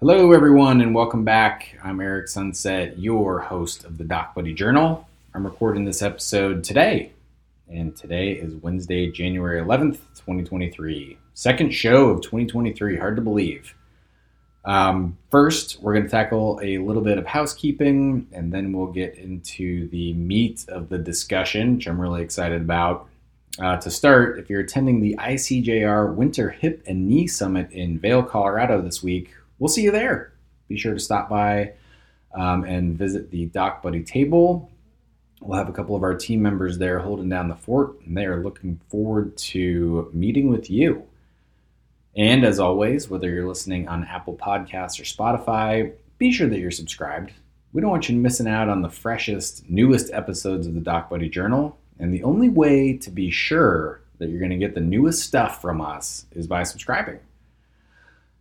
Hello, 0.00 0.32
everyone, 0.32 0.82
and 0.82 0.94
welcome 0.94 1.24
back. 1.24 1.78
I'm 1.82 2.02
Erik 2.02 2.28
Sunset, 2.28 2.98
your 2.98 3.40
host 3.40 3.86
of 3.86 3.96
the 3.96 4.04
DocBuddy 4.04 4.54
Journal. 4.54 5.08
I'm 5.32 5.42
recording 5.42 5.86
this 5.86 6.02
episode 6.02 6.62
today, 6.62 7.12
and 7.66 7.96
today 7.96 8.32
is 8.32 8.54
Wednesday, 8.56 9.10
January 9.10 9.58
11th, 9.58 10.00
2023. 10.16 11.16
Second 11.32 11.70
show 11.70 12.10
of 12.10 12.20
2023. 12.20 12.98
Hard 12.98 13.16
to 13.16 13.22
believe. 13.22 13.74
Um, 14.66 15.16
first, 15.30 15.80
we're 15.80 15.94
going 15.94 16.04
to 16.04 16.10
tackle 16.10 16.60
a 16.62 16.76
little 16.76 17.02
bit 17.02 17.16
of 17.16 17.26
housekeeping, 17.26 18.26
and 18.32 18.52
then 18.52 18.74
we'll 18.74 18.92
get 18.92 19.14
into 19.14 19.88
the 19.88 20.12
meat 20.12 20.66
of 20.68 20.90
the 20.90 20.98
discussion, 20.98 21.76
which 21.76 21.86
I'm 21.86 21.98
really 21.98 22.20
excited 22.20 22.60
about. 22.60 23.08
Uh, 23.58 23.78
to 23.78 23.90
start, 23.90 24.38
if 24.38 24.50
you're 24.50 24.60
attending 24.60 25.00
the 25.00 25.16
ICJR 25.18 26.14
Winter 26.14 26.50
Hip 26.50 26.82
and 26.86 27.08
Knee 27.08 27.26
Summit 27.26 27.70
in 27.72 27.98
Vail, 27.98 28.22
Colorado 28.22 28.82
this 28.82 29.02
week, 29.02 29.32
we'll 29.58 29.68
see 29.68 29.82
you 29.82 29.90
there. 29.90 30.32
Be 30.68 30.76
sure 30.76 30.94
to 30.94 31.00
stop 31.00 31.28
by 31.28 31.72
um, 32.34 32.64
and 32.64 32.96
visit 32.96 33.30
the 33.30 33.48
DocBuddy 33.48 34.06
table. 34.06 34.70
We'll 35.40 35.58
have 35.58 35.68
a 35.68 35.72
couple 35.72 35.94
of 35.94 36.02
our 36.02 36.14
team 36.14 36.42
members 36.42 36.78
there 36.78 36.98
holding 36.98 37.28
down 37.28 37.48
the 37.48 37.56
fort, 37.56 38.00
and 38.04 38.16
they 38.16 38.24
are 38.24 38.42
looking 38.42 38.80
forward 38.88 39.36
to 39.38 40.10
meeting 40.12 40.48
with 40.48 40.70
you. 40.70 41.06
And 42.16 42.44
as 42.44 42.58
always, 42.58 43.10
whether 43.10 43.28
you're 43.28 43.46
listening 43.46 43.88
on 43.88 44.04
Apple 44.04 44.34
Podcasts 44.34 44.98
or 44.98 45.04
Spotify, 45.04 45.92
be 46.16 46.32
sure 46.32 46.48
that 46.48 46.58
you're 46.58 46.70
subscribed. 46.70 47.32
We 47.72 47.82
don't 47.82 47.90
want 47.90 48.08
you 48.08 48.16
missing 48.16 48.48
out 48.48 48.70
on 48.70 48.80
the 48.80 48.88
freshest, 48.88 49.68
newest 49.68 50.10
episodes 50.14 50.66
of 50.66 50.74
the 50.74 50.80
DocBuddy 50.80 51.30
Journal. 51.30 51.78
And 51.98 52.12
the 52.12 52.22
only 52.22 52.48
way 52.48 52.96
to 52.96 53.10
be 53.10 53.30
sure 53.30 54.00
that 54.18 54.30
you're 54.30 54.38
going 54.38 54.50
to 54.50 54.56
get 54.56 54.74
the 54.74 54.80
newest 54.80 55.22
stuff 55.22 55.60
from 55.60 55.82
us 55.82 56.24
is 56.32 56.46
by 56.46 56.62
subscribing. 56.62 57.18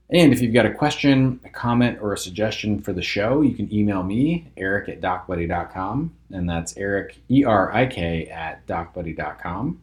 And 0.09 0.31
if 0.31 0.41
you've 0.41 0.53
got 0.53 0.67
a 0.67 0.73
question, 0.73 1.39
a 1.45 1.49
comment, 1.49 1.97
or 1.99 2.13
a 2.13 2.17
suggestion 2.17 2.79
for 2.79 2.93
the 2.93 3.01
show, 3.01 3.41
you 3.41 3.55
can 3.55 3.73
email 3.73 4.03
me, 4.03 4.51
eric 4.55 4.87
at 4.87 5.01
docbuddy.com. 5.01 6.13
And 6.31 6.49
that's 6.49 6.77
Erik, 6.77 7.17
E 7.29 7.43
R 7.43 7.73
I 7.73 7.87
K, 7.87 8.27
at 8.27 8.65
docbuddy.com. 8.67 9.81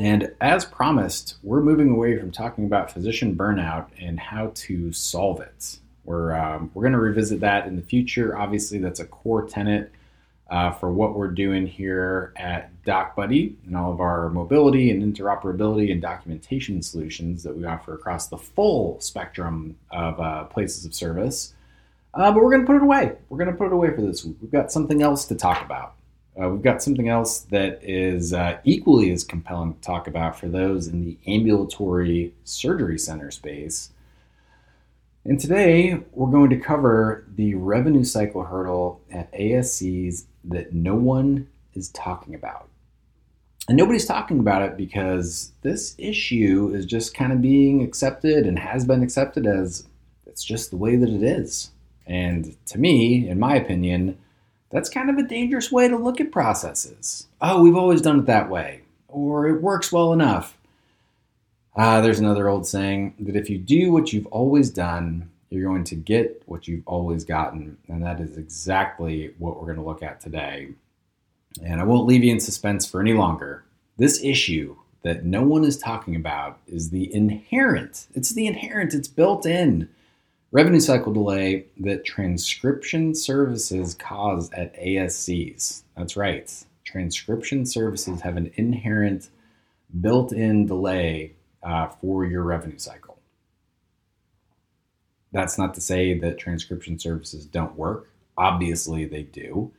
And 0.00 0.32
as 0.40 0.64
promised, 0.64 1.36
we're 1.42 1.62
moving 1.62 1.90
away 1.90 2.18
from 2.18 2.30
talking 2.30 2.64
about 2.64 2.92
physician 2.92 3.34
burnout 3.34 3.86
and 4.00 4.18
how 4.18 4.52
to 4.54 4.92
solve 4.92 5.40
it. 5.40 5.78
We're, 6.04 6.32
um, 6.36 6.70
we're 6.74 6.82
going 6.82 6.92
to 6.92 6.98
revisit 6.98 7.40
that 7.40 7.66
in 7.66 7.76
the 7.76 7.82
future. 7.82 8.36
Obviously, 8.36 8.78
that's 8.78 9.00
a 9.00 9.06
core 9.06 9.46
tenet 9.46 9.90
uh, 10.54 10.70
for 10.70 10.92
what 10.92 11.16
we're 11.16 11.26
doing 11.26 11.66
here 11.66 12.32
at 12.36 12.70
DocBuddy 12.84 13.56
and 13.66 13.76
all 13.76 13.92
of 13.92 14.00
our 14.00 14.30
mobility 14.30 14.92
and 14.92 15.02
interoperability 15.02 15.90
and 15.90 16.00
documentation 16.00 16.80
solutions 16.80 17.42
that 17.42 17.56
we 17.56 17.64
offer 17.64 17.92
across 17.92 18.28
the 18.28 18.38
full 18.38 19.00
spectrum 19.00 19.76
of 19.90 20.20
uh, 20.20 20.44
places 20.44 20.84
of 20.84 20.94
service. 20.94 21.54
Uh, 22.14 22.30
but 22.30 22.40
we're 22.40 22.52
going 22.52 22.60
to 22.60 22.66
put 22.68 22.76
it 22.76 22.82
away. 22.82 23.16
We're 23.28 23.38
going 23.38 23.50
to 23.50 23.56
put 23.56 23.66
it 23.66 23.72
away 23.72 23.92
for 23.96 24.00
this 24.02 24.24
week. 24.24 24.36
We've 24.40 24.52
got 24.52 24.70
something 24.70 25.02
else 25.02 25.24
to 25.24 25.34
talk 25.34 25.60
about. 25.64 25.96
Uh, 26.40 26.48
we've 26.50 26.62
got 26.62 26.80
something 26.80 27.08
else 27.08 27.40
that 27.40 27.80
is 27.82 28.32
uh, 28.32 28.58
equally 28.62 29.10
as 29.10 29.24
compelling 29.24 29.74
to 29.74 29.80
talk 29.80 30.06
about 30.06 30.38
for 30.38 30.46
those 30.46 30.86
in 30.86 31.04
the 31.04 31.18
ambulatory 31.26 32.32
surgery 32.44 33.00
center 33.00 33.32
space. 33.32 33.90
And 35.24 35.40
today 35.40 36.00
we're 36.12 36.30
going 36.30 36.50
to 36.50 36.58
cover 36.58 37.24
the 37.34 37.56
revenue 37.56 38.04
cycle 38.04 38.44
hurdle 38.44 39.00
at 39.10 39.32
ASCs 39.32 40.26
that 40.44 40.72
no 40.72 40.94
one 40.94 41.48
is 41.74 41.88
talking 41.90 42.34
about. 42.34 42.68
And 43.68 43.76
nobody's 43.78 44.06
talking 44.06 44.38
about 44.38 44.62
it 44.62 44.76
because 44.76 45.52
this 45.62 45.94
issue 45.96 46.70
is 46.74 46.84
just 46.84 47.14
kind 47.14 47.32
of 47.32 47.40
being 47.40 47.82
accepted 47.82 48.46
and 48.46 48.58
has 48.58 48.84
been 48.84 49.02
accepted 49.02 49.46
as 49.46 49.86
it's 50.26 50.44
just 50.44 50.70
the 50.70 50.76
way 50.76 50.96
that 50.96 51.08
it 51.08 51.22
is. 51.22 51.70
And 52.06 52.56
to 52.66 52.78
me, 52.78 53.28
in 53.28 53.38
my 53.38 53.56
opinion, 53.56 54.18
that's 54.70 54.90
kind 54.90 55.08
of 55.08 55.16
a 55.16 55.22
dangerous 55.22 55.72
way 55.72 55.88
to 55.88 55.96
look 55.96 56.20
at 56.20 56.32
processes. 56.32 57.28
Oh, 57.40 57.62
we've 57.62 57.76
always 57.76 58.02
done 58.02 58.18
it 58.18 58.26
that 58.26 58.50
way, 58.50 58.82
or 59.08 59.48
it 59.48 59.62
works 59.62 59.90
well 59.90 60.12
enough. 60.12 60.58
Uh, 61.76 62.00
there's 62.00 62.20
another 62.20 62.48
old 62.48 62.66
saying 62.66 63.14
that 63.20 63.36
if 63.36 63.48
you 63.48 63.56
do 63.56 63.90
what 63.90 64.12
you've 64.12 64.26
always 64.26 64.70
done, 64.70 65.30
you're 65.54 65.70
going 65.70 65.84
to 65.84 65.94
get 65.94 66.42
what 66.46 66.68
you've 66.68 66.86
always 66.86 67.24
gotten. 67.24 67.76
And 67.88 68.02
that 68.02 68.20
is 68.20 68.36
exactly 68.36 69.34
what 69.38 69.56
we're 69.56 69.66
going 69.66 69.78
to 69.78 69.84
look 69.84 70.02
at 70.02 70.20
today. 70.20 70.68
And 71.62 71.80
I 71.80 71.84
won't 71.84 72.06
leave 72.06 72.24
you 72.24 72.32
in 72.32 72.40
suspense 72.40 72.86
for 72.86 73.00
any 73.00 73.12
longer. 73.12 73.64
This 73.96 74.22
issue 74.22 74.76
that 75.02 75.24
no 75.24 75.42
one 75.42 75.64
is 75.64 75.78
talking 75.78 76.16
about 76.16 76.58
is 76.66 76.90
the 76.90 77.14
inherent, 77.14 78.06
it's 78.14 78.34
the 78.34 78.46
inherent, 78.46 78.94
it's 78.94 79.06
built 79.06 79.46
in 79.46 79.88
revenue 80.50 80.80
cycle 80.80 81.12
delay 81.12 81.66
that 81.78 82.04
transcription 82.04 83.14
services 83.14 83.94
cause 83.94 84.50
at 84.52 84.74
ASCs. 84.80 85.82
That's 85.96 86.16
right. 86.16 86.50
Transcription 86.84 87.66
services 87.66 88.20
have 88.22 88.36
an 88.36 88.50
inherent 88.54 89.28
built 90.00 90.32
in 90.32 90.66
delay 90.66 91.32
uh, 91.62 91.88
for 91.88 92.24
your 92.24 92.42
revenue 92.42 92.78
cycle. 92.78 93.13
That's 95.34 95.58
not 95.58 95.74
to 95.74 95.80
say 95.80 96.16
that 96.20 96.38
transcription 96.38 96.96
services 96.96 97.44
don't 97.44 97.76
work. 97.76 98.08
Obviously, 98.38 99.04
they 99.04 99.24
do. 99.24 99.72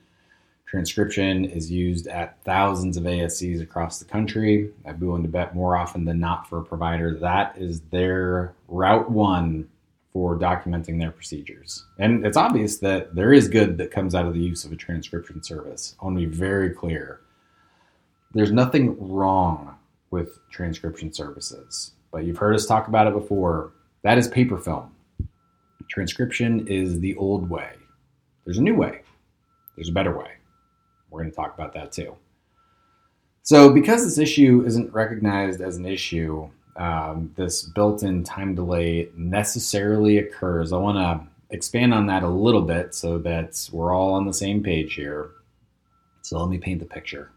Transcription 0.68 1.46
is 1.46 1.72
used 1.72 2.08
at 2.08 2.44
thousands 2.44 2.98
of 2.98 3.06
ASCs 3.06 3.62
across 3.62 3.98
the 3.98 4.06
country. 4.06 4.72
I'd 4.86 5.00
be 5.00 5.06
willing 5.06 5.24
to 5.24 5.30
bet 5.30 5.56
more 5.56 5.78
often 5.78 6.04
than 6.04 6.20
not 6.20 6.50
for 6.50 6.60
a 6.60 6.64
provider 6.64 7.18
that 7.20 7.58
is 7.58 7.80
their 7.90 8.54
route 8.68 9.10
one 9.10 9.70
for 10.12 10.38
documenting 10.38 11.00
their 11.00 11.12
procedures. 11.12 11.86
And 12.00 12.26
it's 12.26 12.38
obvious 12.38 12.80
that 12.80 13.16
there 13.16 13.32
is 13.32 13.48
good 13.48 13.78
that 13.78 13.92
comes 13.92 14.14
out 14.14 14.26
of 14.26 14.34
the 14.34 14.42
use 14.42 14.66
of 14.66 14.74
a 14.74 14.76
transcription 14.76 15.42
service. 15.42 15.96
I 16.02 16.06
want 16.06 16.18
to 16.20 16.28
be 16.28 16.36
very 16.36 16.72
clear. 16.72 17.22
There's 18.34 18.52
nothing 18.52 18.98
wrong 19.00 19.78
with 20.12 20.38
transcription 20.50 21.14
services, 21.14 21.92
but 22.12 22.26
you've 22.26 22.38
heard 22.38 22.56
us 22.56 22.66
talk 22.66 22.90
about 22.90 23.08
it 23.08 23.14
before. 23.14 23.72
That 24.04 24.18
is 24.18 24.28
paper 24.28 24.58
film. 24.58 24.94
Transcription 25.90 26.68
is 26.68 27.00
the 27.00 27.16
old 27.16 27.50
way. 27.50 27.72
There's 28.44 28.57
a 28.57 28.63
new 28.63 28.75
way, 28.75 29.01
there's 29.75 29.90
a 29.90 29.94
better 29.94 30.18
way. 30.18 30.31
We're 31.09 31.22
going 31.22 31.31
to 31.31 31.35
talk 31.35 31.53
about 31.53 31.73
that 31.73 31.91
too. 31.91 32.16
So, 33.44 33.72
because 33.72 34.03
this 34.03 34.18
issue 34.18 34.63
isn't 34.66 34.91
recognized 34.91 35.62
as 35.62 35.78
an 35.78 35.85
issue, 35.85 36.50
um, 36.78 37.31
this 37.35 37.63
built 37.63 38.03
in 38.03 38.24
time 38.24 38.56
delay 38.56 39.09
necessarily 39.16 40.18
occurs. 40.18 40.74
I 40.74 40.78
want 40.78 40.97
to 40.97 41.56
expand 41.56 41.94
on 41.94 42.07
that 42.07 42.24
a 42.24 42.28
little 42.28 42.63
bit 42.63 42.95
so 42.95 43.19
that 43.19 43.69
we're 43.72 43.94
all 43.94 44.16
on 44.16 44.25
the 44.25 44.34
same 44.34 44.63
page 44.63 44.95
here. 44.95 45.29
So, 46.24 46.40
let 46.40 46.50
me 46.50 46.57
paint 46.57 46.79
the 46.79 46.85
picture. 46.85 47.31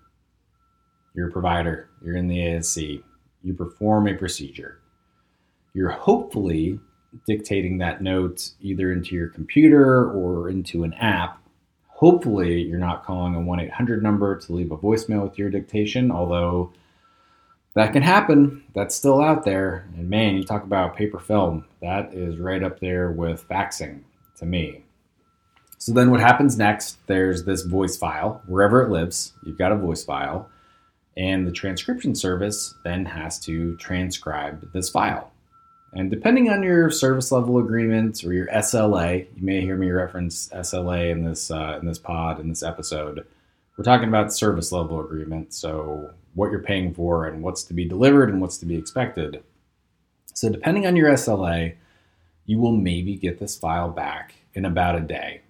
You're 1.15 1.29
a 1.29 1.33
provider, 1.33 1.91
you're 2.03 2.17
in 2.17 2.29
the 2.29 2.39
ASC, 2.39 3.03
you 3.43 3.55
perform 3.55 4.09
a 4.09 4.15
procedure. 4.15 4.81
You're 5.75 5.91
hopefully 5.91 6.81
dictating 7.27 7.79
that 7.79 8.03
note 8.03 8.51
either 8.61 8.93
into 8.93 9.15
your 9.15 9.29
computer 9.29 10.11
or 10.11 10.49
into 10.49 10.85
an 10.85 10.93
app. 10.95 11.43
Hopefully, 11.89 12.63
you're 12.63 12.79
not 12.79 13.05
calling 13.05 13.35
a 13.35 13.41
1 13.41 13.61
800 13.61 14.03
number 14.03 14.37
to 14.37 14.53
leave 14.53 14.71
a 14.71 14.77
voicemail 14.77 15.25
with 15.25 15.39
your 15.39 15.51
dictation, 15.51 16.11
although 16.11 16.73
that 17.75 17.93
can 17.93 18.03
happen. 18.03 18.65
That's 18.75 18.95
still 18.95 19.21
out 19.21 19.45
there. 19.45 19.89
And 19.97 20.09
man, 20.09 20.37
you 20.37 20.45
talk 20.45 20.65
about 20.65 20.97
paper 20.97 21.19
film, 21.19 21.65
that 21.81 22.15
is 22.15 22.39
right 22.39 22.63
up 22.63 22.81
there 22.81 23.11
with 23.11 23.47
faxing 23.49 24.03
to 24.39 24.47
me. 24.47 24.85
So 25.79 25.93
then 25.93 26.11
what 26.11 26.21
happens 26.21 26.59
next? 26.59 26.99
There's 27.07 27.45
this 27.45 27.63
voice 27.63 27.97
file, 27.97 28.43
wherever 28.47 28.83
it 28.83 28.91
lives, 28.91 29.33
you've 29.45 29.59
got 29.59 29.71
a 29.71 29.77
voice 29.77 30.05
file, 30.05 30.51
and 31.17 31.47
the 31.47 31.53
transcription 31.53 32.17
service 32.17 32.75
then 32.85 33.05
has 33.05 33.39
to 33.41 33.77
transcribe 33.77 34.73
this 34.73 34.91
file. 34.91 35.31
And 35.95 36.11
depending 36.11 36.51
on 36.51 36.63
your 36.63 36.91
service 36.91 37.33
level 37.33 37.59
agreements 37.59 38.23
or 38.23 38.33
your 38.33 38.47
SLA, 38.49 39.27
you 39.35 39.43
may 39.43 39.63
hear 39.63 39.77
me 39.77 39.91
reference 39.91 40.49
SLA 40.51 41.11
in 41.11 41.25
this 41.25 41.51
uh, 41.51 41.79
in 41.81 41.87
this 41.87 41.99
pod 41.99 42.41
in 42.41 42.49
this 42.49 42.63
episode. 42.63 43.27
We're 43.77 43.85
talking 43.85 44.09
about 44.09 44.33
service 44.33 44.73
level 44.73 45.01
agreement, 45.01 45.55
so 45.55 46.11
what 46.35 46.51
you're 46.51 46.63
paying 46.63 46.93
for 46.93 47.27
and 47.27 47.43
what's 47.43 47.63
to 47.65 47.75
be 47.75 47.85
delivered 47.85 48.29
and 48.29 48.41
what's 48.41 48.59
to 48.59 48.67
be 48.67 48.77
expected. 48.77 49.43
So 50.35 50.51
depending 50.51 50.87
on 50.87 50.97
your 50.97 51.11
SLA, 51.11 51.75
you 52.47 52.59
will 52.59 52.77
maybe 52.77 53.17
get 53.17 53.39
this 53.39 53.57
file 53.57 53.91
back 53.91 54.35
in 54.55 54.65
about 54.65 54.97
a 54.97 55.01
day, 55.01 55.43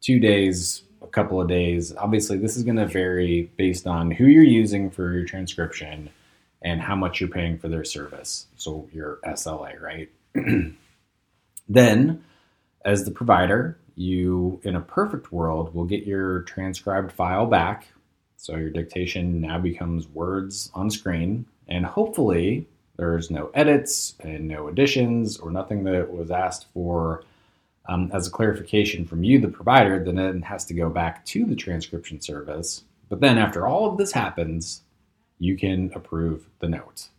two 0.00 0.18
days, 0.18 0.82
a 1.02 1.06
couple 1.06 1.40
of 1.40 1.48
days. 1.48 1.94
Obviously, 1.96 2.38
this 2.38 2.56
is 2.56 2.62
going 2.62 2.76
to 2.76 2.86
vary 2.86 3.50
based 3.56 3.86
on 3.86 4.10
who 4.10 4.26
you're 4.26 4.42
using 4.42 4.90
for 4.90 5.12
your 5.12 5.24
transcription 5.24 6.10
and 6.64 6.80
how 6.80 6.96
much 6.96 7.20
you're 7.20 7.28
paying 7.28 7.58
for 7.58 7.68
their 7.68 7.84
service. 7.84 8.46
So 8.56 8.88
your 8.92 9.20
SLA, 9.24 9.80
right? 9.80 10.10
then, 11.68 12.24
as 12.84 13.04
the 13.04 13.10
provider, 13.10 13.78
you, 13.94 14.60
in 14.64 14.74
a 14.74 14.80
perfect 14.80 15.30
world, 15.30 15.74
will 15.74 15.84
get 15.84 16.06
your 16.06 16.40
transcribed 16.42 17.12
file 17.12 17.46
back. 17.46 17.86
So 18.38 18.56
your 18.56 18.70
dictation 18.70 19.40
now 19.40 19.58
becomes 19.58 20.08
words 20.08 20.70
on 20.74 20.90
screen, 20.90 21.46
and 21.68 21.86
hopefully 21.86 22.66
there's 22.96 23.30
no 23.30 23.50
edits 23.54 24.14
and 24.20 24.48
no 24.48 24.68
additions 24.68 25.38
or 25.38 25.50
nothing 25.50 25.84
that 25.84 26.12
was 26.12 26.30
asked 26.30 26.66
for 26.72 27.24
um, 27.86 28.10
as 28.14 28.26
a 28.26 28.30
clarification 28.30 29.04
from 29.04 29.24
you, 29.24 29.38
the 29.38 29.48
provider, 29.48 30.02
then 30.02 30.18
it 30.18 30.44
has 30.44 30.64
to 30.66 30.74
go 30.74 30.88
back 30.88 31.24
to 31.26 31.44
the 31.44 31.56
transcription 31.56 32.20
service. 32.20 32.84
But 33.08 33.20
then 33.20 33.36
after 33.36 33.66
all 33.66 33.90
of 33.90 33.98
this 33.98 34.12
happens, 34.12 34.82
you 35.38 35.56
can 35.56 35.92
approve 35.94 36.46
the 36.60 36.68
notes. 36.68 37.10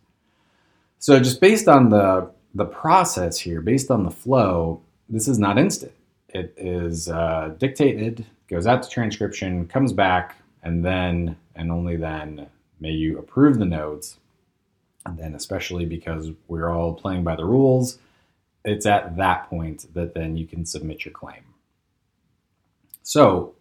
So 0.98 1.18
just 1.18 1.40
based 1.40 1.68
on 1.68 1.90
the 1.90 2.30
the 2.54 2.64
process 2.64 3.38
here, 3.38 3.60
based 3.60 3.90
on 3.90 4.04
the 4.04 4.10
flow, 4.10 4.80
this 5.08 5.28
is 5.28 5.38
not 5.38 5.58
instant. 5.58 5.92
It 6.30 6.54
is 6.56 7.08
uh, 7.08 7.54
dictated, 7.58 8.24
goes 8.48 8.66
out 8.66 8.82
to 8.82 8.88
transcription, 8.88 9.68
comes 9.68 9.92
back, 9.92 10.36
and 10.62 10.84
then 10.84 11.36
and 11.54 11.70
only 11.70 11.96
then 11.96 12.46
may 12.80 12.92
you 12.92 13.18
approve 13.18 13.58
the 13.58 13.66
notes. 13.66 14.18
And 15.04 15.18
then, 15.18 15.34
especially 15.34 15.84
because 15.84 16.30
we're 16.48 16.68
all 16.68 16.94
playing 16.94 17.22
by 17.22 17.36
the 17.36 17.44
rules, 17.44 17.98
it's 18.64 18.86
at 18.86 19.16
that 19.16 19.48
point 19.48 19.86
that 19.94 20.14
then 20.14 20.36
you 20.36 20.46
can 20.46 20.66
submit 20.66 21.04
your 21.04 21.12
claim. 21.12 21.44
So, 23.02 23.54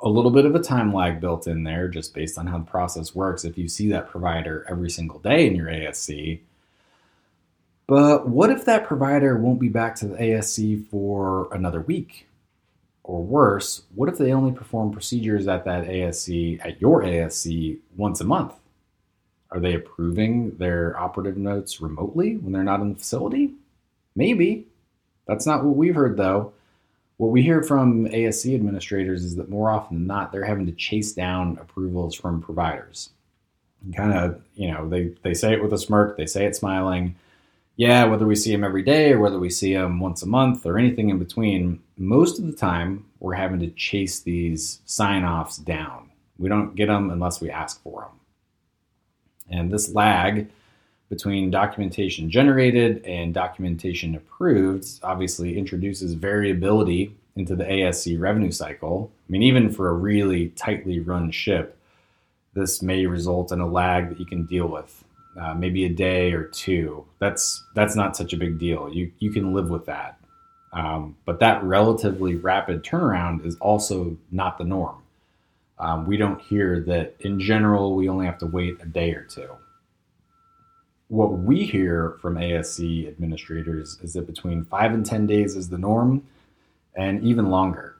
a 0.00 0.08
little 0.08 0.30
bit 0.30 0.46
of 0.46 0.54
a 0.54 0.60
time 0.60 0.92
lag 0.94 1.20
built 1.20 1.46
in 1.46 1.64
there 1.64 1.88
just 1.88 2.14
based 2.14 2.38
on 2.38 2.46
how 2.46 2.58
the 2.58 2.64
process 2.64 3.14
works 3.14 3.44
if 3.44 3.58
you 3.58 3.68
see 3.68 3.88
that 3.88 4.08
provider 4.08 4.64
every 4.68 4.90
single 4.90 5.18
day 5.18 5.46
in 5.46 5.56
your 5.56 5.66
ASC. 5.66 6.40
But 7.88 8.28
what 8.28 8.50
if 8.50 8.64
that 8.66 8.86
provider 8.86 9.36
won't 9.36 9.58
be 9.58 9.70
back 9.70 9.96
to 9.96 10.06
the 10.06 10.16
ASC 10.16 10.86
for 10.88 11.48
another 11.52 11.80
week? 11.80 12.28
Or 13.02 13.24
worse, 13.24 13.82
what 13.94 14.10
if 14.10 14.18
they 14.18 14.32
only 14.32 14.52
perform 14.52 14.92
procedures 14.92 15.48
at 15.48 15.64
that 15.64 15.86
ASC, 15.86 16.64
at 16.64 16.80
your 16.80 17.02
ASC, 17.02 17.78
once 17.96 18.20
a 18.20 18.24
month? 18.24 18.52
Are 19.50 19.58
they 19.58 19.74
approving 19.74 20.56
their 20.58 20.98
operative 21.00 21.38
notes 21.38 21.80
remotely 21.80 22.36
when 22.36 22.52
they're 22.52 22.62
not 22.62 22.80
in 22.80 22.90
the 22.90 22.98
facility? 22.98 23.54
Maybe. 24.14 24.66
That's 25.26 25.46
not 25.46 25.64
what 25.64 25.76
we've 25.76 25.94
heard, 25.94 26.18
though. 26.18 26.52
What 27.18 27.32
we 27.32 27.42
hear 27.42 27.62
from 27.62 28.06
ASC 28.06 28.54
administrators 28.54 29.24
is 29.24 29.36
that 29.36 29.50
more 29.50 29.70
often 29.70 29.98
than 29.98 30.06
not, 30.06 30.30
they're 30.30 30.44
having 30.44 30.66
to 30.66 30.72
chase 30.72 31.12
down 31.12 31.58
approvals 31.60 32.14
from 32.14 32.40
providers. 32.40 33.10
Kind 33.94 34.12
of, 34.12 34.40
you 34.54 34.70
know, 34.70 34.88
they, 34.88 35.12
they 35.22 35.34
say 35.34 35.52
it 35.52 35.62
with 35.62 35.72
a 35.72 35.78
smirk, 35.78 36.16
they 36.16 36.26
say 36.26 36.46
it 36.46 36.54
smiling. 36.54 37.16
Yeah, 37.76 38.04
whether 38.04 38.26
we 38.26 38.36
see 38.36 38.52
them 38.52 38.64
every 38.64 38.82
day 38.82 39.12
or 39.12 39.20
whether 39.20 39.38
we 39.38 39.50
see 39.50 39.74
them 39.74 40.00
once 40.00 40.22
a 40.22 40.26
month 40.26 40.64
or 40.64 40.78
anything 40.78 41.10
in 41.10 41.18
between, 41.18 41.80
most 41.96 42.38
of 42.38 42.46
the 42.46 42.52
time 42.52 43.04
we're 43.18 43.34
having 43.34 43.60
to 43.60 43.70
chase 43.70 44.20
these 44.20 44.80
sign 44.84 45.24
offs 45.24 45.58
down. 45.58 46.10
We 46.38 46.48
don't 46.48 46.76
get 46.76 46.86
them 46.86 47.10
unless 47.10 47.40
we 47.40 47.50
ask 47.50 47.82
for 47.82 48.02
them. 48.02 48.20
And 49.50 49.72
this 49.72 49.92
lag 49.92 50.48
between 51.08 51.50
documentation 51.50 52.30
generated 52.30 53.04
and 53.04 53.32
documentation 53.32 54.14
approved 54.14 54.86
obviously 55.02 55.56
introduces 55.56 56.12
variability 56.14 57.14
into 57.36 57.56
the 57.56 57.64
ASC 57.64 58.20
revenue 58.20 58.50
cycle. 58.50 59.10
I 59.28 59.32
mean, 59.32 59.42
even 59.42 59.70
for 59.70 59.88
a 59.88 59.94
really 59.94 60.48
tightly 60.50 61.00
run 61.00 61.30
ship, 61.30 61.78
this 62.54 62.82
may 62.82 63.06
result 63.06 63.52
in 63.52 63.60
a 63.60 63.66
lag 63.66 64.10
that 64.10 64.20
you 64.20 64.26
can 64.26 64.44
deal 64.44 64.66
with. 64.66 65.04
Uh, 65.40 65.54
maybe 65.54 65.84
a 65.84 65.88
day 65.88 66.32
or 66.32 66.44
two. 66.44 67.04
That's 67.20 67.64
that's 67.74 67.94
not 67.94 68.16
such 68.16 68.32
a 68.32 68.36
big 68.36 68.58
deal. 68.58 68.92
You 68.92 69.12
you 69.20 69.30
can 69.30 69.54
live 69.54 69.70
with 69.70 69.86
that. 69.86 70.18
Um, 70.72 71.16
but 71.24 71.38
that 71.38 71.62
relatively 71.62 72.34
rapid 72.34 72.82
turnaround 72.82 73.46
is 73.46 73.56
also 73.56 74.16
not 74.32 74.58
the 74.58 74.64
norm. 74.64 74.96
Um, 75.78 76.06
we 76.06 76.16
don't 76.16 76.40
hear 76.40 76.80
that 76.80 77.14
in 77.20 77.38
general 77.38 77.94
we 77.94 78.08
only 78.08 78.26
have 78.26 78.38
to 78.38 78.46
wait 78.46 78.78
a 78.82 78.86
day 78.86 79.12
or 79.12 79.22
two 79.22 79.48
what 81.08 81.32
we 81.32 81.64
hear 81.64 82.16
from 82.20 82.34
ASC 82.36 83.08
administrators 83.08 83.98
is 84.02 84.12
that 84.12 84.26
between 84.26 84.64
five 84.64 84.92
and 84.92 85.04
10 85.04 85.26
days 85.26 85.56
is 85.56 85.68
the 85.68 85.78
norm 85.78 86.22
and 86.94 87.22
even 87.24 87.50
longer. 87.50 87.96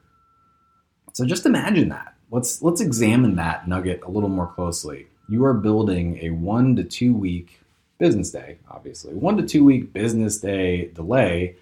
So 1.13 1.25
just 1.25 1.45
imagine 1.45 1.89
that. 1.89 2.15
Let's, 2.31 2.61
let's 2.61 2.81
examine 2.81 3.35
that 3.37 3.67
nugget 3.67 4.03
a 4.03 4.11
little 4.11 4.29
more 4.29 4.47
closely. 4.47 5.07
You 5.27 5.43
are 5.45 5.53
building 5.53 6.19
a 6.21 6.29
one 6.29 6.75
to 6.75 6.83
two 6.83 7.13
week 7.13 7.59
business 7.97 8.31
day, 8.31 8.57
obviously, 8.69 9.13
one 9.13 9.37
to 9.37 9.43
two 9.43 9.65
week 9.65 9.91
business 9.91 10.37
day 10.37 10.89
delay 10.93 11.55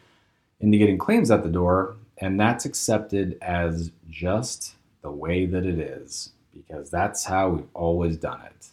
into 0.59 0.77
getting 0.77 0.97
claims 0.97 1.31
at 1.31 1.43
the 1.43 1.49
door, 1.49 1.95
and 2.17 2.39
that's 2.39 2.65
accepted 2.65 3.37
as 3.41 3.91
just 4.09 4.75
the 5.01 5.11
way 5.11 5.45
that 5.45 5.65
it 5.65 5.79
is 5.79 6.31
because 6.53 6.89
that's 6.89 7.23
how 7.23 7.49
we've 7.49 7.67
always 7.73 8.17
done 8.17 8.41
it. 8.45 8.67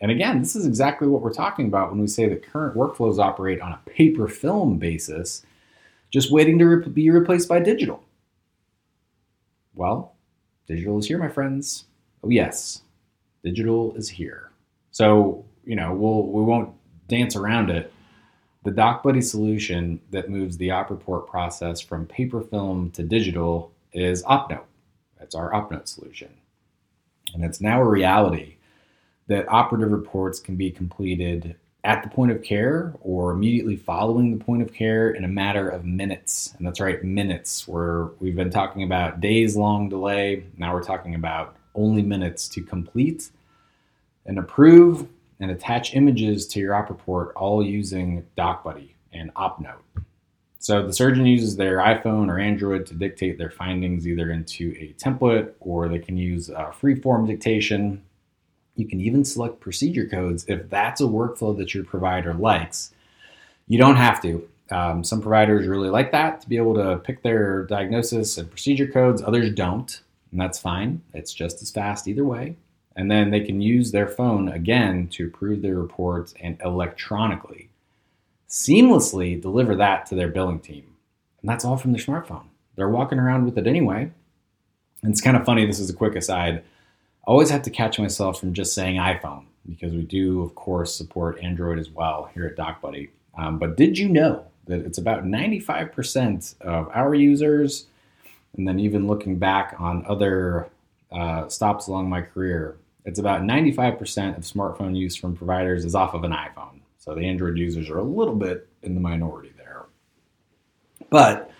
And 0.00 0.10
again, 0.10 0.40
this 0.40 0.54
is 0.54 0.66
exactly 0.66 1.08
what 1.08 1.22
we're 1.22 1.32
talking 1.32 1.66
about 1.66 1.90
when 1.90 2.00
we 2.00 2.06
say 2.06 2.28
that 2.28 2.46
current 2.46 2.76
workflows 2.76 3.18
operate 3.18 3.60
on 3.60 3.72
a 3.72 3.90
paper 3.90 4.28
film 4.28 4.78
basis, 4.78 5.44
just 6.10 6.30
waiting 6.30 6.58
to 6.58 6.64
re- 6.66 6.88
be 6.88 7.10
replaced 7.10 7.48
by 7.48 7.58
digital. 7.58 8.04
Well, 9.74 10.14
digital 10.66 10.98
is 10.98 11.06
here, 11.06 11.18
my 11.18 11.28
friends. 11.28 11.84
Oh, 12.22 12.30
yes, 12.30 12.82
digital 13.42 13.94
is 13.96 14.08
here. 14.08 14.50
So, 14.90 15.44
you 15.64 15.76
know, 15.76 15.92
we'll, 15.94 16.26
we 16.26 16.42
won't 16.42 16.72
dance 17.08 17.34
around 17.36 17.70
it. 17.70 17.92
The 18.64 18.70
DocBuddy 18.70 19.22
solution 19.22 20.00
that 20.10 20.30
moves 20.30 20.56
the 20.56 20.70
op 20.70 20.90
report 20.90 21.26
process 21.26 21.80
from 21.80 22.06
paper 22.06 22.40
film 22.40 22.90
to 22.92 23.02
digital 23.02 23.72
is 23.92 24.22
OpNote. 24.24 24.64
That's 25.18 25.34
our 25.34 25.52
OpNote 25.52 25.88
solution. 25.88 26.30
And 27.34 27.44
it's 27.44 27.60
now 27.60 27.80
a 27.80 27.88
reality 27.88 28.57
that 29.28 29.48
operative 29.48 29.92
reports 29.92 30.40
can 30.40 30.56
be 30.56 30.70
completed 30.70 31.54
at 31.84 32.02
the 32.02 32.08
point 32.08 32.32
of 32.32 32.42
care 32.42 32.92
or 33.00 33.30
immediately 33.30 33.76
following 33.76 34.36
the 34.36 34.44
point 34.44 34.62
of 34.62 34.72
care 34.72 35.10
in 35.10 35.24
a 35.24 35.28
matter 35.28 35.68
of 35.68 35.84
minutes. 35.84 36.54
And 36.58 36.66
that's 36.66 36.80
right, 36.80 37.02
minutes, 37.04 37.68
where 37.68 38.06
we've 38.18 38.34
been 38.34 38.50
talking 38.50 38.82
about 38.82 39.20
days 39.20 39.56
long 39.56 39.88
delay. 39.88 40.44
Now 40.56 40.74
we're 40.74 40.82
talking 40.82 41.14
about 41.14 41.56
only 41.74 42.02
minutes 42.02 42.48
to 42.48 42.62
complete 42.62 43.30
and 44.26 44.38
approve 44.38 45.06
and 45.40 45.50
attach 45.50 45.94
images 45.94 46.46
to 46.48 46.60
your 46.60 46.74
op 46.74 46.90
report, 46.90 47.32
all 47.36 47.64
using 47.64 48.26
DocBuddy 48.36 48.90
and 49.12 49.32
OpNote. 49.34 49.76
So 50.58 50.84
the 50.84 50.92
surgeon 50.92 51.24
uses 51.24 51.54
their 51.54 51.76
iPhone 51.76 52.28
or 52.28 52.40
Android 52.40 52.84
to 52.86 52.94
dictate 52.94 53.38
their 53.38 53.50
findings 53.50 54.08
either 54.08 54.32
into 54.32 54.74
a 54.78 54.92
template 54.94 55.52
or 55.60 55.88
they 55.88 56.00
can 56.00 56.16
use 56.16 56.48
a 56.48 56.72
free-form 56.72 57.26
dictation 57.26 58.02
you 58.78 58.86
can 58.86 59.00
even 59.00 59.24
select 59.24 59.60
procedure 59.60 60.06
codes 60.06 60.44
if 60.48 60.70
that's 60.70 61.00
a 61.00 61.04
workflow 61.04 61.56
that 61.58 61.74
your 61.74 61.84
provider 61.84 62.32
likes. 62.32 62.92
You 63.66 63.78
don't 63.78 63.96
have 63.96 64.22
to. 64.22 64.48
Um, 64.70 65.02
some 65.02 65.20
providers 65.20 65.66
really 65.66 65.90
like 65.90 66.12
that 66.12 66.40
to 66.42 66.48
be 66.48 66.56
able 66.56 66.74
to 66.74 66.98
pick 66.98 67.22
their 67.22 67.64
diagnosis 67.64 68.38
and 68.38 68.50
procedure 68.50 68.86
codes, 68.86 69.22
others 69.22 69.52
don't, 69.52 70.00
and 70.30 70.40
that's 70.40 70.58
fine. 70.58 71.02
It's 71.14 71.32
just 71.32 71.62
as 71.62 71.70
fast 71.70 72.06
either 72.06 72.24
way. 72.24 72.56
And 72.94 73.10
then 73.10 73.30
they 73.30 73.40
can 73.40 73.60
use 73.60 73.90
their 73.90 74.08
phone 74.08 74.48
again 74.48 75.08
to 75.08 75.26
approve 75.26 75.62
their 75.62 75.76
reports 75.76 76.34
and 76.40 76.60
electronically 76.64 77.70
seamlessly 78.48 79.40
deliver 79.40 79.76
that 79.76 80.06
to 80.06 80.14
their 80.14 80.28
billing 80.28 80.60
team. 80.60 80.96
And 81.42 81.48
that's 81.48 81.64
all 81.64 81.76
from 81.76 81.92
their 81.92 82.00
smartphone. 82.00 82.46
They're 82.76 82.88
walking 82.88 83.18
around 83.18 83.44
with 83.44 83.58
it 83.58 83.66
anyway. 83.66 84.10
And 85.02 85.12
it's 85.12 85.20
kind 85.20 85.36
of 85.36 85.44
funny, 85.44 85.66
this 85.66 85.78
is 85.78 85.90
a 85.90 85.94
quick 85.94 86.16
aside 86.16 86.64
always 87.28 87.50
have 87.50 87.62
to 87.62 87.70
catch 87.70 87.98
myself 87.98 88.40
from 88.40 88.54
just 88.54 88.72
saying 88.72 88.96
iPhone 88.96 89.44
because 89.68 89.92
we 89.92 90.02
do, 90.02 90.40
of 90.42 90.54
course, 90.54 90.94
support 90.94 91.38
Android 91.42 91.78
as 91.78 91.90
well 91.90 92.30
here 92.32 92.46
at 92.46 92.56
DocBuddy. 92.56 93.10
Um, 93.36 93.58
but 93.58 93.76
did 93.76 93.98
you 93.98 94.08
know 94.08 94.46
that 94.64 94.80
it's 94.80 94.96
about 94.96 95.24
95% 95.24 96.60
of 96.62 96.88
our 96.94 97.14
users, 97.14 97.86
and 98.56 98.66
then 98.66 98.80
even 98.80 99.06
looking 99.06 99.38
back 99.38 99.74
on 99.78 100.06
other 100.08 100.70
uh, 101.12 101.48
stops 101.48 101.86
along 101.86 102.08
my 102.08 102.22
career, 102.22 102.78
it's 103.04 103.18
about 103.18 103.42
95% 103.42 104.38
of 104.38 104.44
smartphone 104.44 104.96
use 104.96 105.14
from 105.14 105.36
providers 105.36 105.84
is 105.84 105.94
off 105.94 106.14
of 106.14 106.24
an 106.24 106.32
iPhone. 106.32 106.80
So 106.98 107.14
the 107.14 107.26
Android 107.26 107.58
users 107.58 107.90
are 107.90 107.98
a 107.98 108.02
little 108.02 108.34
bit 108.34 108.68
in 108.82 108.94
the 108.94 109.00
minority 109.00 109.52
there. 109.58 109.84
But 111.10 111.50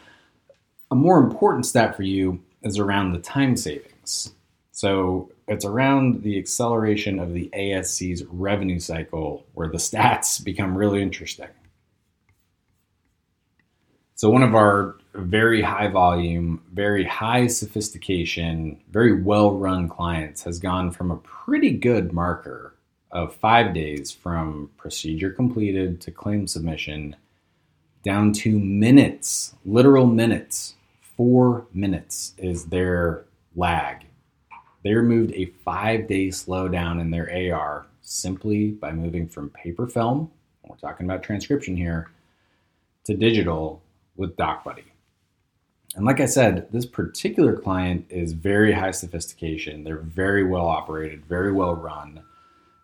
a 0.90 0.94
more 0.94 1.18
important 1.18 1.66
stat 1.66 1.94
for 1.94 2.04
you 2.04 2.42
is 2.62 2.78
around 2.78 3.12
the 3.12 3.18
time 3.18 3.54
savings. 3.54 4.32
So 4.72 5.30
it's 5.48 5.64
around 5.64 6.22
the 6.22 6.38
acceleration 6.38 7.18
of 7.18 7.32
the 7.32 7.48
ASC's 7.54 8.22
revenue 8.26 8.78
cycle 8.78 9.46
where 9.54 9.68
the 9.68 9.78
stats 9.78 10.42
become 10.44 10.76
really 10.76 11.02
interesting. 11.02 11.48
So, 14.14 14.28
one 14.30 14.42
of 14.42 14.54
our 14.54 14.96
very 15.14 15.62
high 15.62 15.88
volume, 15.88 16.62
very 16.72 17.04
high 17.04 17.46
sophistication, 17.46 18.80
very 18.90 19.22
well 19.22 19.56
run 19.56 19.88
clients 19.88 20.42
has 20.42 20.58
gone 20.58 20.90
from 20.90 21.10
a 21.10 21.16
pretty 21.16 21.70
good 21.70 22.12
marker 22.12 22.74
of 23.10 23.34
five 23.34 23.72
days 23.72 24.10
from 24.10 24.70
procedure 24.76 25.30
completed 25.30 26.00
to 26.02 26.10
claim 26.10 26.46
submission 26.46 27.16
down 28.02 28.32
to 28.32 28.58
minutes, 28.58 29.54
literal 29.64 30.06
minutes. 30.06 30.74
Four 31.16 31.66
minutes 31.72 32.34
is 32.38 32.66
their 32.66 33.24
lag 33.56 34.07
they 34.82 34.94
removed 34.94 35.32
a 35.32 35.46
five 35.64 36.06
day 36.06 36.28
slowdown 36.28 37.00
in 37.00 37.10
their 37.10 37.54
AR 37.54 37.86
simply 38.02 38.70
by 38.70 38.92
moving 38.92 39.28
from 39.28 39.50
paper 39.50 39.86
film, 39.86 40.30
we're 40.68 40.76
talking 40.76 41.06
about 41.06 41.22
transcription 41.22 41.76
here, 41.76 42.10
to 43.04 43.14
digital 43.14 43.82
with 44.16 44.36
DocBuddy. 44.36 44.84
And 45.94 46.04
like 46.04 46.20
I 46.20 46.26
said, 46.26 46.68
this 46.70 46.86
particular 46.86 47.56
client 47.56 48.06
is 48.10 48.32
very 48.32 48.72
high 48.72 48.90
sophistication. 48.90 49.84
They're 49.84 49.96
very 49.98 50.44
well 50.44 50.66
operated, 50.66 51.24
very 51.24 51.52
well 51.52 51.74
run. 51.74 52.22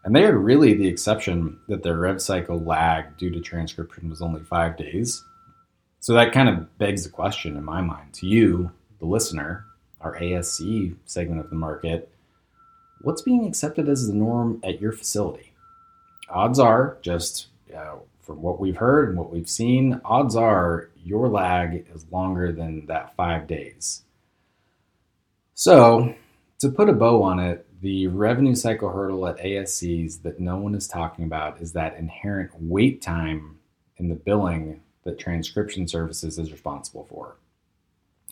And 0.05 0.15
they 0.15 0.25
are 0.25 0.37
really 0.37 0.75
the 0.75 0.89
exception 0.89 1.59
that 1.69 1.83
their 1.83 1.97
rev 1.97 2.21
cycle 2.21 2.59
lag 2.59 3.17
due 3.17 3.31
to 3.31 3.41
transcription 3.41 4.11
was 4.11 4.23
only 4.23 4.43
five 4.43 4.77
days. 4.77 5.23
So 6.01 6.13
that 6.15 6.33
kind 6.33 6.49
of 6.49 6.77
begs 6.79 7.05
the 7.05 7.11
question 7.11 7.57
in 7.57 7.65
my 7.65 7.81
mind 7.81 8.13
to 8.15 8.27
you, 8.27 8.71
the 8.99 9.07
listener, 9.07 9.65
our 10.05 10.17
ASC 10.19 10.95
segment 11.07 11.41
of 11.41 11.51
the 11.51 11.57
market 11.57 12.11
what's 13.05 13.23
being 13.23 13.47
accepted 13.47 13.89
as 13.89 14.07
the 14.07 14.15
norm 14.15 14.61
at 14.65 14.81
your 14.81 14.93
facility? 14.93 15.53
Odds 16.29 16.59
are, 16.59 16.97
just 17.03 17.49
uh, 17.77 17.97
from 18.23 18.41
what 18.41 18.59
we've 18.59 18.79
heard 18.79 19.11
and 19.11 19.19
what 19.19 19.31
we've 19.31 19.49
seen, 19.49 20.01
odds 20.05 20.35
are 20.35 20.91
your 21.05 21.29
lag 21.29 21.87
is 21.95 22.07
longer 22.11 22.51
than 22.51 22.87
that 22.87 23.15
five 23.15 23.47
days. 23.47 24.03
So, 25.53 26.15
to 26.61 26.71
put 26.71 26.89
a 26.89 26.95
bow 26.95 27.23
on 27.23 27.39
it, 27.39 27.67
the 27.83 28.07
revenue 28.07 28.55
cycle 28.55 28.89
hurdle 28.89 29.27
at 29.27 29.39
ASCs 29.39 30.23
that 30.23 30.41
no 30.41 30.57
one 30.57 30.75
is 30.75 30.89
talking 30.89 31.27
about 31.27 31.61
is 31.61 31.73
that 31.73 31.97
inherent 31.99 32.51
wait 32.59 33.03
time 33.03 33.59
in 33.99 34.09
the 34.09 34.15
billing 34.15 34.81
that 35.05 35.19
transcription 35.19 35.87
services 35.87 36.39
is 36.39 36.51
responsible 36.51 37.05
for. 37.05 37.37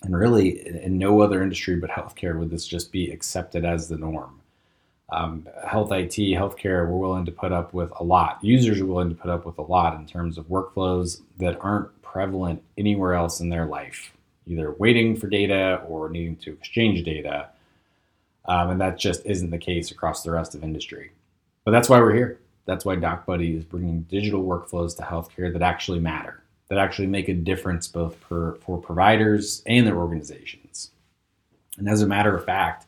And 0.03 0.17
really, 0.17 0.67
in 0.67 0.97
no 0.97 1.21
other 1.21 1.41
industry 1.41 1.77
but 1.77 1.89
healthcare 1.89 2.37
would 2.37 2.49
this 2.49 2.67
just 2.67 2.91
be 2.91 3.09
accepted 3.09 3.65
as 3.65 3.87
the 3.87 3.97
norm. 3.97 4.41
Um, 5.09 5.47
health 5.67 5.91
IT, 5.91 6.15
healthcare, 6.15 6.87
we're 6.87 6.97
willing 6.97 7.25
to 7.25 7.31
put 7.31 7.51
up 7.51 7.73
with 7.73 7.91
a 7.99 8.03
lot. 8.03 8.39
Users 8.41 8.81
are 8.81 8.85
willing 8.85 9.09
to 9.09 9.15
put 9.15 9.29
up 9.29 9.45
with 9.45 9.57
a 9.57 9.61
lot 9.61 9.95
in 9.95 10.05
terms 10.05 10.37
of 10.37 10.47
workflows 10.47 11.21
that 11.37 11.59
aren't 11.61 12.01
prevalent 12.01 12.61
anywhere 12.77 13.13
else 13.13 13.39
in 13.39 13.49
their 13.49 13.65
life, 13.65 14.11
either 14.47 14.73
waiting 14.73 15.15
for 15.15 15.27
data 15.27 15.81
or 15.87 16.09
needing 16.09 16.35
to 16.37 16.51
exchange 16.51 17.03
data. 17.03 17.49
Um, 18.45 18.71
and 18.71 18.81
that 18.81 18.97
just 18.97 19.25
isn't 19.25 19.51
the 19.51 19.57
case 19.57 19.91
across 19.91 20.23
the 20.23 20.31
rest 20.31 20.53
of 20.55 20.63
industry. 20.63 21.11
But 21.63 21.71
that's 21.71 21.89
why 21.89 21.99
we're 21.99 22.13
here. 22.13 22.39
That's 22.65 22.85
why 22.85 22.95
DocBuddy 22.95 23.57
is 23.57 23.65
bringing 23.65 24.01
digital 24.03 24.43
workflows 24.43 24.95
to 24.97 25.03
healthcare 25.03 25.51
that 25.51 25.61
actually 25.61 25.99
matter, 25.99 26.42
that 26.69 26.77
actually 26.77 27.07
make 27.07 27.29
a 27.29 27.33
difference 27.33 27.87
both 27.87 28.19
per, 28.21 28.55
for 28.55 28.77
providers 28.79 29.61
and 29.65 29.85
their 29.85 29.97
organizations. 29.97 30.91
And 31.77 31.87
as 31.89 32.01
a 32.01 32.07
matter 32.07 32.35
of 32.35 32.45
fact, 32.45 32.85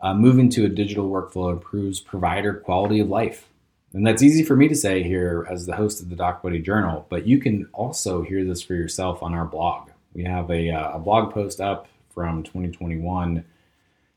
uh, 0.00 0.14
moving 0.14 0.48
to 0.50 0.64
a 0.64 0.68
digital 0.68 1.10
workflow 1.10 1.52
improves 1.52 2.00
provider 2.00 2.54
quality 2.54 3.00
of 3.00 3.08
life. 3.08 3.48
And 3.92 4.06
that's 4.06 4.22
easy 4.22 4.44
for 4.44 4.56
me 4.56 4.68
to 4.68 4.74
say 4.74 5.02
here 5.02 5.46
as 5.50 5.64
the 5.64 5.76
host 5.76 6.02
of 6.02 6.10
the 6.10 6.16
DocBuddy 6.16 6.62
Journal, 6.62 7.06
but 7.08 7.26
you 7.26 7.38
can 7.38 7.68
also 7.72 8.22
hear 8.22 8.44
this 8.44 8.62
for 8.62 8.74
yourself 8.74 9.22
on 9.22 9.32
our 9.32 9.46
blog. 9.46 9.88
We 10.12 10.24
have 10.24 10.50
a, 10.50 10.70
uh, 10.70 10.96
a 10.96 10.98
blog 10.98 11.32
post 11.32 11.60
up 11.60 11.88
from 12.12 12.42
2021, 12.42 13.44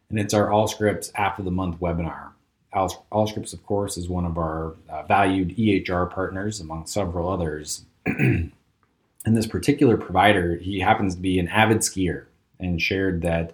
and 0.09 0.19
it's 0.19 0.33
our 0.33 0.49
Allscripts 0.49 1.11
After 1.15 1.43
the 1.43 1.51
Month 1.51 1.79
webinar. 1.79 2.29
Allscripts, 2.73 3.53
of 3.53 3.65
course, 3.65 3.97
is 3.97 4.07
one 4.07 4.25
of 4.25 4.37
our 4.37 4.75
uh, 4.89 5.03
valued 5.03 5.55
EHR 5.57 6.11
partners, 6.11 6.59
among 6.59 6.85
several 6.85 7.29
others. 7.29 7.85
and 9.29 9.37
this 9.37 9.45
particular 9.45 9.95
provider, 9.95 10.55
he 10.55 10.79
happens 10.79 11.13
to 11.13 11.21
be 11.21 11.37
an 11.37 11.47
avid 11.49 11.77
skier 11.77 12.25
and 12.59 12.81
shared 12.81 13.21
that 13.21 13.53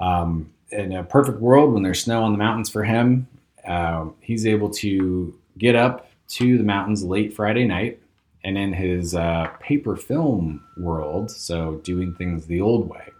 um, 0.00 0.52
in 0.72 0.92
a 0.92 1.04
perfect 1.04 1.38
world, 1.38 1.72
when 1.72 1.84
there's 1.84 2.02
snow 2.02 2.24
on 2.24 2.32
the 2.32 2.38
mountains 2.38 2.68
for 2.68 2.82
him, 2.82 3.28
uh, 3.64 4.06
he's 4.20 4.44
able 4.44 4.70
to 4.70 5.32
get 5.56 5.76
up 5.76 6.10
to 6.30 6.58
the 6.58 6.64
mountains 6.64 7.04
late 7.04 7.32
Friday 7.32 7.64
night. 7.64 8.00
And 8.42 8.58
in 8.58 8.72
his 8.72 9.14
uh, 9.14 9.52
paper 9.60 9.94
film 9.94 10.64
world, 10.76 11.30
so 11.30 11.76
doing 11.84 12.12
things 12.14 12.46
the 12.46 12.60
old 12.60 12.88
way, 12.88 13.12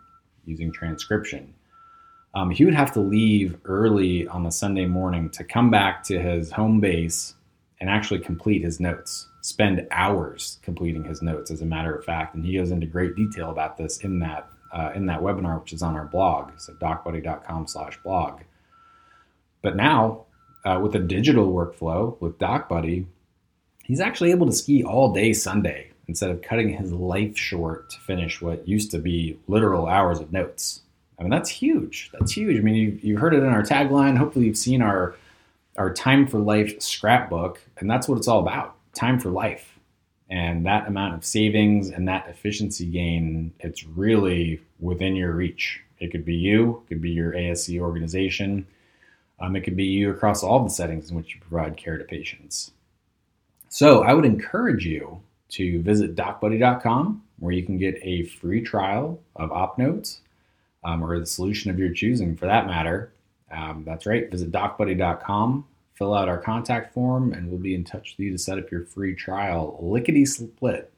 using 0.47 0.73
transcription, 0.73 1.55
um, 2.35 2.51
he 2.51 2.65
would 2.65 2.75
have 2.75 2.93
to 2.95 3.01
leave 3.01 3.57
early 3.67 4.27
on 4.27 4.47
a 4.47 4.51
Sunday 4.51 4.87
morning 4.87 5.31
to 5.31 5.45
come 5.45 5.71
back 5.71 6.03
to 6.05 6.19
his 6.19 6.51
home 6.51 6.81
base 6.81 7.35
and 7.81 7.89
actually 7.89 8.21
complete 8.21 8.63
his 8.63 8.81
notes. 8.81 9.29
Spend 9.41 9.87
hours 9.91 10.59
completing 10.63 11.05
his 11.05 11.23
notes, 11.23 11.51
as 11.51 11.63
a 11.63 11.67
matter 11.67 11.95
of 11.95 12.05
fact. 12.05 12.35
And 12.35 12.45
he 12.45 12.57
goes 12.57 12.71
into 12.71 12.87
great 12.87 13.15
detail 13.15 13.51
about 13.51 13.77
this 13.77 13.99
in 13.99 14.19
that 14.21 14.49
uh, 14.73 14.93
in 14.95 15.07
that 15.07 15.21
webinar, 15.21 15.61
which 15.61 15.73
is 15.73 15.83
on 15.83 15.97
our 15.97 16.05
blog. 16.05 16.53
So 16.59 16.75
docbuddy.com 16.75 17.67
slash 17.67 17.99
blog. 18.03 18.41
But 19.63 19.77
now, 19.77 20.27
uh, 20.65 20.79
with 20.83 20.95
a 20.95 20.99
digital 20.99 21.53
workflow 21.53 22.21
with 22.21 22.39
DocBuddy, 22.39 23.07
he's 23.85 24.01
actually 24.01 24.31
able 24.31 24.47
to 24.47 24.53
ski 24.53 24.85
all 24.85 25.13
day 25.13 25.33
Sunday 25.33 25.91
instead 26.07 26.31
of 26.31 26.43
cutting 26.43 26.71
his 26.71 26.93
life 26.93 27.37
short 27.37 27.91
to 27.91 28.01
finish 28.01 28.41
what 28.41 28.67
used 28.67 28.91
to 28.91 28.99
be 28.99 29.39
literal 29.47 29.87
hours 29.87 30.21
of 30.21 30.33
notes. 30.33 30.83
I 31.19 31.23
mean, 31.23 31.31
that's 31.31 31.51
huge. 31.51 32.11
That's 32.13 32.33
huge. 32.33 32.59
I 32.59 32.61
mean, 32.61 32.75
you, 32.75 32.99
you 33.03 33.19
heard 33.19 33.35
it 33.35 33.43
in 33.43 33.49
our 33.49 33.63
tagline. 33.63 34.17
Hopefully, 34.17 34.47
you've 34.47 34.57
seen 34.57 34.83
our 34.83 35.17
our 35.79 35.93
Time 35.93 36.27
for 36.27 36.39
Life 36.39 36.81
scrapbook, 36.83 37.61
and 37.79 37.91
that's 37.91 38.09
what 38.09 38.19
it's 38.19 38.29
all 38.29 38.41
about. 38.41 38.77
Time 38.95 39.19
for 39.19 39.31
life 39.31 39.79
and 40.31 40.67
that 40.67 40.87
amount 40.87 41.15
of 41.15 41.25
savings 41.25 41.91
and 41.91 42.07
that 42.07 42.29
efficiency 42.29 42.87
gain 42.87 43.53
it's 43.61 43.85
really 43.85 44.61
within 44.81 45.17
your 45.17 45.33
reach 45.33 45.81
it 45.99 46.11
could 46.11 46.25
be 46.25 46.35
you 46.35 46.83
it 46.85 46.89
could 46.89 47.03
be 47.03 47.11
your 47.11 47.33
asc 47.33 47.79
organization 47.81 48.67
um, 49.41 49.55
it 49.55 49.63
could 49.63 49.77
be 49.77 49.85
you 49.85 50.11
across 50.11 50.43
all 50.43 50.63
the 50.63 50.71
settings 50.71 51.11
in 51.11 51.17
which 51.17 51.35
you 51.35 51.41
provide 51.41 51.77
care 51.77 51.97
to 51.97 52.05
patients 52.05 52.73
so 53.69 54.03
i 54.03 54.13
would 54.13 54.25
encourage 54.25 54.85
you 54.85 55.21
to 55.49 55.81
visit 55.83 56.15
docbuddy.com 56.15 57.23
where 57.39 57.53
you 57.53 57.65
can 57.65 57.79
get 57.79 57.99
a 58.03 58.25
free 58.25 58.61
trial 58.61 59.19
of 59.37 59.49
OpNotes 59.51 60.19
um, 60.85 61.03
or 61.03 61.19
the 61.19 61.25
solution 61.25 61.71
of 61.71 61.79
your 61.79 61.93
choosing 61.93 62.37
for 62.37 62.47
that 62.47 62.67
matter 62.67 63.13
um, 63.51 63.85
that's 63.87 64.07
right 64.07 64.31
visit 64.31 64.51
docbuddy.com 64.53 65.65
fill 65.99 66.15
out 66.15 66.29
our 66.29 66.39
contact 66.39 66.95
form, 66.95 67.33
and 67.33 67.51
we'll 67.51 67.59
be 67.59 67.75
in 67.75 67.83
touch 67.83 68.15
with 68.17 68.25
you 68.25 68.31
to 68.31 68.39
set 68.39 68.57
up 68.57 68.71
your 68.71 68.85
free 68.85 69.15
trial. 69.15 69.77
Lickety 69.83 70.25
split. 70.25 70.93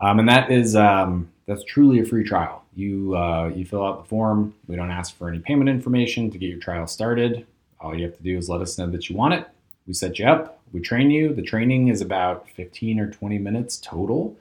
Um, 0.00 0.18
and 0.18 0.28
that 0.28 0.50
is 0.50 0.76
um, 0.76 1.30
that's 1.46 1.64
truly 1.64 2.00
a 2.00 2.04
free 2.04 2.24
trial. 2.24 2.62
You 2.76 3.16
uh, 3.16 3.50
you 3.54 3.64
fill 3.64 3.84
out 3.84 4.02
the 4.02 4.08
form. 4.08 4.54
We 4.68 4.76
don't 4.76 4.90
ask 4.90 5.16
for 5.16 5.28
any 5.28 5.38
payment 5.38 5.70
information 5.70 6.30
to 6.30 6.38
get 6.38 6.50
your 6.50 6.60
trial 6.60 6.86
started. 6.86 7.46
All 7.80 7.96
you 7.96 8.04
have 8.04 8.16
to 8.16 8.22
do 8.22 8.36
is 8.36 8.48
let 8.48 8.60
us 8.60 8.76
know 8.76 8.88
that 8.90 9.08
you 9.08 9.16
want 9.16 9.34
it. 9.34 9.48
We 9.86 9.94
set 9.94 10.18
you 10.18 10.26
up. 10.26 10.60
We 10.72 10.80
train 10.80 11.10
you. 11.10 11.32
The 11.32 11.42
training 11.42 11.88
is 11.88 12.00
about 12.00 12.48
15 12.50 12.98
or 12.98 13.10
20 13.10 13.38
minutes 13.38 13.78
total. 13.78 14.36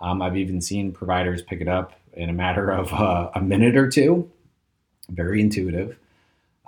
Um, 0.00 0.22
I've 0.22 0.36
even 0.36 0.60
seen 0.60 0.92
providers 0.92 1.42
pick 1.42 1.60
it 1.60 1.68
up 1.68 1.94
in 2.12 2.28
a 2.28 2.32
matter 2.32 2.70
of 2.70 2.92
uh, 2.92 3.30
a 3.34 3.40
minute 3.40 3.76
or 3.76 3.88
two. 3.88 4.30
Very 5.08 5.40
intuitive. 5.40 5.96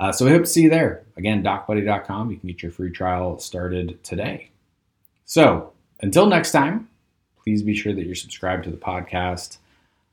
Uh, 0.03 0.11
so 0.11 0.25
we 0.25 0.33
hope 0.33 0.43
to 0.43 0.49
see 0.49 0.63
you 0.63 0.69
there. 0.69 1.05
Again, 1.17 1.45
docbuddy.com. 1.45 2.33
You 2.33 2.37
can 2.37 2.49
get 2.49 2.61
your 2.61 2.73
free 2.73 2.91
trial 2.91 3.39
started 3.39 4.03
today. 4.03 4.51
So 5.27 5.73
until 6.01 6.27
next 6.27 6.51
time, 6.51 6.89
please 7.41 7.63
be 7.63 7.73
sure 7.73 7.93
that 7.93 8.05
you're 8.05 8.17
subscribed 8.17 8.65
to 8.65 8.71
the 8.73 8.77
podcast 8.77 9.59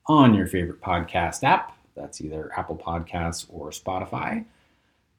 on 0.05 0.35
your 0.35 0.45
favorite 0.45 0.79
podcast 0.79 1.43
app. 1.43 1.75
That's 1.95 2.21
either 2.21 2.51
Apple 2.55 2.77
Podcasts 2.77 3.47
or 3.49 3.71
Spotify. 3.71 4.45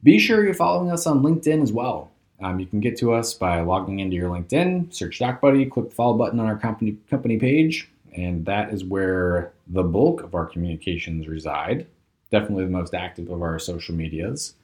Be 0.04 0.20
sure 0.20 0.44
you're 0.44 0.54
following 0.54 0.92
us 0.92 1.04
on 1.04 1.24
LinkedIn 1.24 1.64
as 1.64 1.72
well. 1.72 2.12
Um, 2.40 2.60
you 2.60 2.66
can 2.66 2.78
get 2.78 2.96
to 2.98 3.12
us 3.12 3.34
by 3.34 3.62
logging 3.62 3.98
into 3.98 4.14
your 4.14 4.30
LinkedIn, 4.30 4.94
search 4.94 5.18
DocBuddy, 5.18 5.68
click 5.68 5.88
the 5.88 5.94
follow 5.96 6.16
button 6.16 6.38
on 6.38 6.46
our 6.46 6.56
company 6.56 6.96
company 7.10 7.38
page, 7.38 7.90
and 8.16 8.46
that 8.46 8.72
is 8.72 8.84
where 8.84 9.50
the 9.66 9.82
bulk 9.82 10.22
of 10.22 10.36
our 10.36 10.46
communications 10.46 11.26
reside. 11.26 11.88
Definitely 12.30 12.66
the 12.66 12.70
most 12.70 12.94
active 12.94 13.30
of 13.30 13.42
our 13.42 13.58
social 13.58 13.96
medias. 13.96 14.54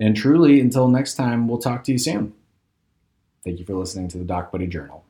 And 0.00 0.16
truly, 0.16 0.60
until 0.60 0.88
next 0.88 1.14
time, 1.14 1.46
we'll 1.46 1.58
talk 1.58 1.84
to 1.84 1.92
you 1.92 1.98
soon. 1.98 2.32
Thank 3.44 3.58
you 3.58 3.66
for 3.66 3.74
listening 3.74 4.08
to 4.08 4.18
the 4.18 4.24
DocBuddy 4.24 4.68
Journal. 4.68 5.04